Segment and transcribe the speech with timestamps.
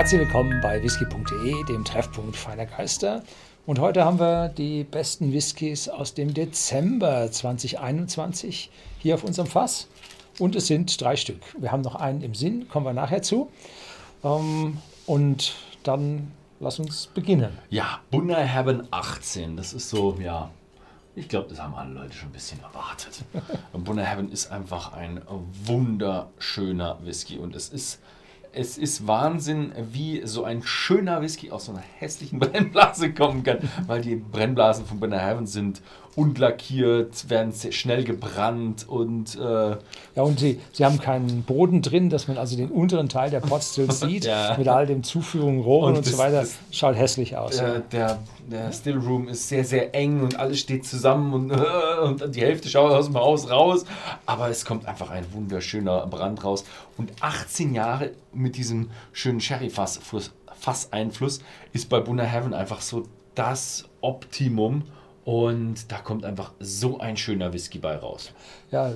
[0.00, 3.22] Herzlich willkommen bei whisky.de, dem Treffpunkt feiner Geister.
[3.66, 9.88] Und heute haben wir die besten Whiskys aus dem Dezember 2021 hier auf unserem Fass.
[10.38, 11.42] Und es sind drei Stück.
[11.58, 13.50] Wir haben noch einen im Sinn, kommen wir nachher zu.
[14.24, 17.58] Ähm, und dann lass uns beginnen.
[17.68, 20.50] Ja, Bunnerhaven 18, das ist so, ja,
[21.14, 23.22] ich glaube, das haben alle Leute schon ein bisschen erwartet.
[23.74, 25.20] Bunnerhaven ist einfach ein
[25.66, 28.00] wunderschöner Whisky und es ist
[28.52, 33.58] es ist Wahnsinn, wie so ein schöner Whisky aus so einer hässlichen Brennblase kommen kann,
[33.86, 35.82] weil die Brennblasen von Bunnerhaven sind
[36.16, 39.70] unlackiert, werden schnell gebrannt und äh
[40.16, 43.40] ja und sie, sie haben keinen Boden drin, dass man also den unteren Teil der
[43.40, 44.56] Potstills sieht ja.
[44.58, 46.40] mit all dem Zuführung Rohren und, und das, so weiter.
[46.40, 47.58] Das, Schaut hässlich aus.
[47.58, 47.78] Äh, ja.
[47.92, 48.18] Der,
[48.50, 51.52] der Stillroom ist sehr sehr eng und alles steht zusammen und,
[52.02, 53.84] und die Hälfte schaut aus dem Haus raus,
[54.26, 56.64] aber es kommt einfach ein wunderschöner Brand raus
[56.96, 60.00] und 18 Jahre mit diesem schönen Sherry-Fass
[60.60, 61.40] Fasseinfluss
[61.72, 64.82] ist bei Bunnerhaven einfach so das Optimum.
[65.24, 68.32] Und da kommt einfach so ein schöner Whisky bei raus.
[68.70, 68.94] Ja,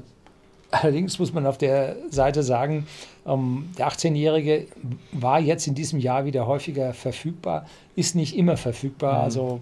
[0.70, 2.86] allerdings muss man auf der Seite sagen,
[3.27, 4.67] ähm, der 18-Jährige
[5.12, 9.19] war jetzt in diesem Jahr wieder häufiger verfügbar, ist nicht immer verfügbar.
[9.19, 9.25] Mhm.
[9.25, 9.61] Also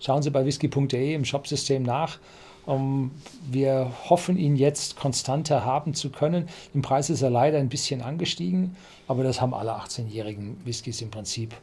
[0.00, 2.18] schauen Sie bei whisky.de im Shopsystem nach.
[2.66, 3.10] Um, ähm,
[3.50, 6.48] wir hoffen, ihn jetzt konstanter haben zu können.
[6.72, 8.74] Im Preis ist er leider ein bisschen angestiegen,
[9.06, 11.54] aber das haben alle 18-jährigen Whiskys im Prinzip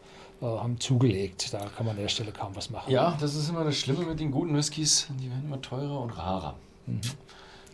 [0.47, 1.53] haben zugelegt.
[1.53, 2.91] Da kann man an der Stelle kaum was machen.
[2.91, 5.07] Ja, das ist immer das Schlimme mit den guten Whiskys.
[5.19, 6.55] Die werden immer teurer und rarer.
[6.87, 7.01] Mhm.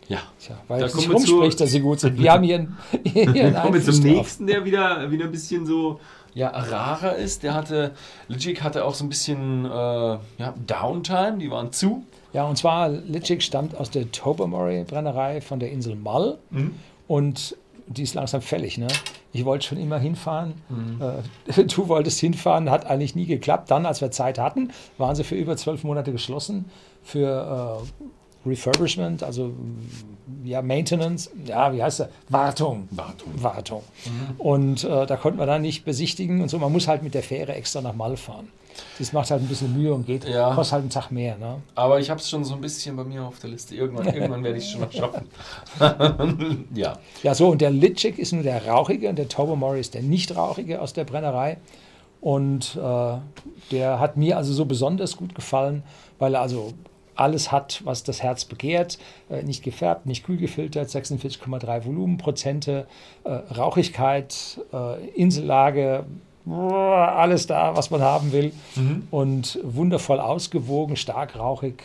[0.08, 0.18] Ja.
[0.40, 2.18] Tja, weil es sich rumspricht, dass sie gut sind.
[2.18, 6.00] Wir haben hier einen, hier kommen wir zum nächsten, der wieder, wieder ein bisschen so
[6.34, 7.42] ja, rarer ist.
[7.42, 7.94] Der hatte,
[8.28, 12.04] Ligic hatte auch so ein bisschen äh, ja, Downtime, die waren zu.
[12.32, 16.38] Ja, und zwar, Ligic stammt aus der Tobermory Brennerei von der Insel Mull.
[16.50, 16.74] Mhm.
[17.06, 18.78] Und die ist langsam fällig.
[18.78, 18.88] Ne?
[19.32, 20.54] Ich wollte schon immer hinfahren.
[20.68, 21.02] Mhm.
[21.46, 23.70] Äh, du wolltest hinfahren, hat eigentlich nie geklappt.
[23.70, 26.66] Dann, als wir Zeit hatten, waren sie für über zwölf Monate geschlossen
[27.02, 29.52] für äh, Refurbishment, also
[30.44, 32.08] ja, Maintenance, ja, wie heißt das?
[32.28, 32.88] Wartung.
[32.90, 33.32] Wartung.
[33.42, 33.82] Wartung.
[34.06, 34.40] Mhm.
[34.40, 36.58] Und äh, da konnten wir dann nicht besichtigen und so.
[36.58, 38.48] Man muss halt mit der Fähre extra nach Mal fahren.
[38.98, 40.54] Das macht halt ein bisschen Mühe und geht, ja.
[40.54, 41.36] kostet halt einen Tag mehr.
[41.38, 41.56] Ne?
[41.74, 43.74] Aber ich habe es schon so ein bisschen bei mir auf der Liste.
[43.74, 45.28] Irgendwann, irgendwann werde ich es schon noch schaffen.
[46.74, 46.98] ja.
[47.22, 50.80] Ja, so, und der Litschik ist nur der Rauchige und der Tobermory ist der Nicht-Rauchige
[50.80, 51.58] aus der Brennerei.
[52.20, 53.18] Und äh,
[53.70, 55.82] der hat mir also so besonders gut gefallen,
[56.18, 56.72] weil er also
[57.18, 58.98] alles hat, was das Herz begehrt.
[59.28, 62.86] Äh, nicht gefärbt, nicht kühl gefiltert, 46,3 Volumenprozente,
[63.24, 66.06] äh, Rauchigkeit, äh, Insellage,
[66.54, 68.52] alles da, was man haben will.
[68.76, 69.08] Mhm.
[69.10, 71.82] Und wundervoll ausgewogen, stark rauchig.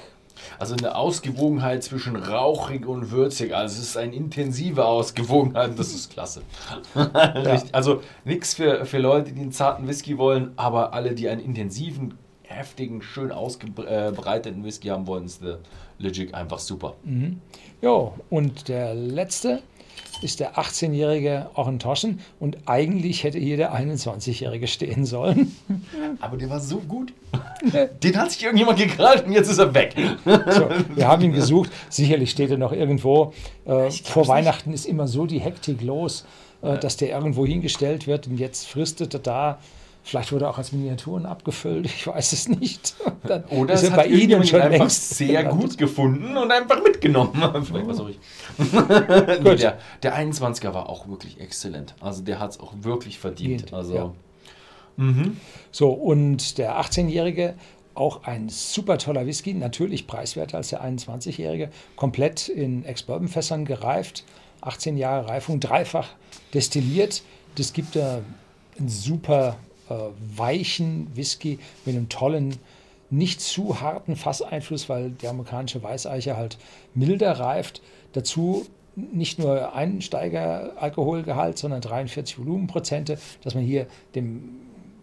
[0.59, 3.55] Also eine Ausgewogenheit zwischen rauchig und würzig.
[3.55, 5.77] Also es ist eine intensive Ausgewogenheit.
[5.77, 6.41] Das ist klasse.
[6.95, 7.61] ja.
[7.71, 12.15] Also nichts für, für Leute, die einen zarten Whisky wollen, aber alle, die einen intensiven,
[12.43, 15.59] heftigen, schön ausgebreiteten Whisky haben wollen, ist der
[15.97, 16.95] Legit einfach super.
[17.03, 17.39] Mhm.
[17.81, 19.61] Jo, und der letzte
[20.21, 25.55] ist der 18-jährige Orntoschen und eigentlich hätte hier der 21-jährige stehen sollen.
[26.21, 27.13] Aber der war so gut.
[28.03, 29.95] Den hat sich irgendjemand gekrallt und jetzt ist er weg.
[30.25, 31.71] So, wir haben ihn gesucht.
[31.89, 33.33] Sicherlich steht er noch irgendwo.
[33.65, 34.81] Äh, vor Weihnachten nicht.
[34.81, 36.25] ist immer so die Hektik los,
[36.61, 39.59] äh, dass der irgendwo hingestellt wird und jetzt fristet er da
[40.05, 42.95] Vielleicht wurde er auch als Miniaturen abgefüllt, ich weiß es nicht.
[43.23, 47.31] Dann Oder es hat bei Ihnen schon einfach sehr gut gefunden und einfach mitgenommen.
[47.63, 48.19] Vielleicht war ich.
[49.43, 51.95] nee, der, der 21er war auch wirklich exzellent.
[52.01, 53.73] Also der hat es auch wirklich verdient.
[53.73, 54.13] Also, ja.
[54.97, 55.37] mhm.
[55.71, 57.55] So, und der 18-Jährige,
[57.95, 64.25] auch ein super toller Whisky, natürlich preiswerter als der 21-Jährige, komplett in Ex-Bourbon-Fässern gereift,
[64.59, 66.09] 18 Jahre Reifung, dreifach
[66.53, 67.23] destilliert.
[67.55, 68.19] Das gibt da
[68.79, 69.55] ein super
[69.89, 69.93] äh,
[70.35, 72.57] weichen Whisky mit einem tollen,
[73.09, 76.57] nicht zu harten Fasseinfluss, weil der amerikanische Weißeiche halt
[76.95, 77.81] milder reift.
[78.13, 84.49] Dazu nicht nur Einsteiger-Alkoholgehalt, sondern 43 Volumenprozente, dass man hier dem,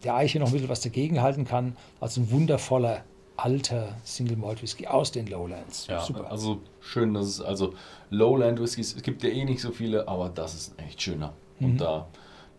[0.05, 1.76] der Eiche noch ein bisschen was dagegen halten kann.
[2.00, 3.05] Also ein wundervoller
[3.37, 5.87] alter Single Malt Whisky aus den Lowlands.
[5.87, 6.31] Ja, Super.
[6.31, 7.75] also schön, dass es also
[8.11, 11.33] Lowland Whiskys, es gibt ja eh nicht so viele, aber das ist echt schöner.
[11.59, 11.79] Und mhm.
[11.79, 12.09] da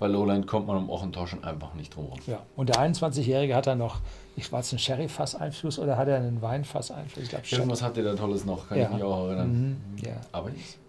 [0.02, 3.78] bei Lowland kommt man um Ochentauschen einfach nicht drum Ja, und der 21-Jährige hat dann
[3.78, 4.00] noch,
[4.36, 7.32] ich weiß, einen Sherry-Fass-Einfluss oder hat er einen Wein-Fass-Einfluss?
[7.52, 8.86] Irgendwas hat er da Tolles noch, kann ja.
[8.86, 9.52] ich mich auch erinnern.
[9.52, 10.14] Mhm, ja.
[10.32, 10.80] Aber ist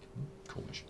[0.49, 0.85] komisch.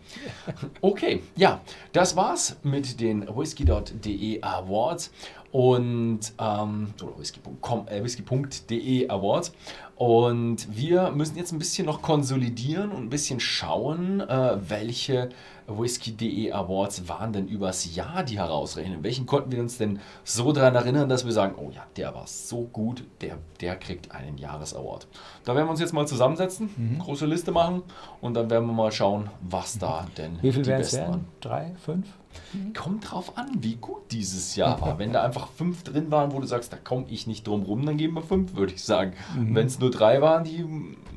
[0.81, 1.61] Okay, ja,
[1.93, 5.11] das war's mit den whisky.de Awards
[5.51, 9.53] und ähm, oder whisky.de äh, whisky Awards
[10.03, 15.29] Und wir müssen jetzt ein bisschen noch konsolidieren und ein bisschen schauen, äh, welche
[15.69, 19.05] Whisky.de Awards waren denn übers Jahr die herausrechnen.
[19.05, 22.27] Welchen konnten wir uns denn so daran erinnern, dass wir sagen, oh ja, der war
[22.27, 25.07] so gut, der, der kriegt einen Jahresaward.
[25.45, 26.99] Da werden wir uns jetzt mal zusammensetzen, mhm.
[26.99, 27.85] große Liste machen
[28.21, 31.25] und dann werden wir mal schauen, was da denn Wie viel die besten waren.
[31.41, 32.09] Drei, fünf?
[32.75, 34.99] Kommt drauf an, wie gut dieses Jahr war.
[34.99, 37.85] Wenn da einfach fünf drin waren, wo du sagst, da komme ich nicht drum rum,
[37.85, 39.13] dann geben wir fünf, würde ich sagen.
[39.37, 39.55] Mhm.
[39.55, 40.65] Wenn es nur drei waren, die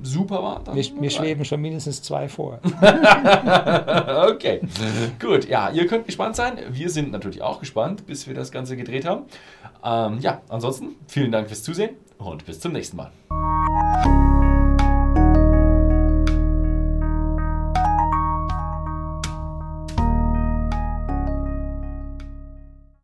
[0.03, 0.75] super waren, dann.
[0.75, 2.59] Mir, mir schweben schon mindestens zwei vor.
[4.29, 4.61] okay,
[5.19, 5.47] gut.
[5.47, 6.59] Ja, ihr könnt gespannt sein.
[6.69, 9.23] Wir sind natürlich auch gespannt, bis wir das Ganze gedreht haben.
[9.83, 13.11] Ähm, ja, ansonsten vielen Dank fürs Zusehen und bis zum nächsten Mal.